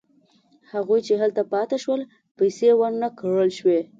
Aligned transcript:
هغوی 0.71 0.99
چې 1.07 1.13
هلته 1.21 1.41
پاتې 1.51 1.77
شول 1.83 2.01
پیسې 2.37 2.69
ورنه 2.79 3.07
کړل 3.19 3.49
شوې. 3.59 3.79